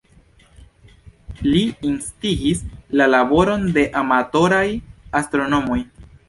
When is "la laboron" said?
3.01-3.69